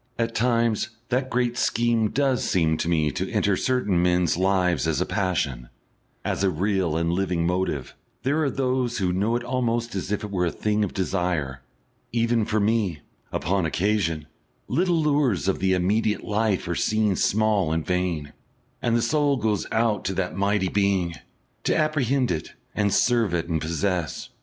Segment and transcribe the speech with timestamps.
[0.17, 4.99] At times that great scheme does seem to me to enter certain men's lives as
[4.99, 5.69] a passion,
[6.25, 7.93] as a real and living motive;
[8.23, 11.61] there are those who know it almost as if it was a thing of desire;
[12.11, 13.01] even for me,
[13.31, 14.25] upon occasion,
[14.67, 18.33] the little lures of the immediate life are seen small and vain,
[18.81, 21.13] and the soul goes out to that mighty Being,
[21.65, 24.29] to apprehend it and serve it and possess.